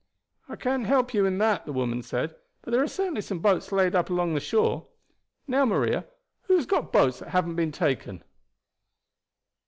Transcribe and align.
"I 0.49 0.55
can't 0.55 0.87
help 0.87 1.13
you 1.13 1.27
in 1.27 1.37
that," 1.37 1.67
the 1.67 1.71
woman 1.71 2.01
said; 2.01 2.33
"but 2.63 2.71
there 2.71 2.81
are 2.81 2.87
certainly 2.87 3.21
some 3.21 3.37
boats 3.37 3.71
laid 3.71 3.93
up 3.93 4.09
along 4.09 4.33
the 4.33 4.39
shore. 4.39 4.87
Now, 5.45 5.63
Maria, 5.63 6.07
who 6.47 6.55
has 6.55 6.65
got 6.65 6.91
boats 6.91 7.19
that 7.19 7.29
haven't 7.29 7.55
been 7.55 7.71
taken?" 7.71 8.23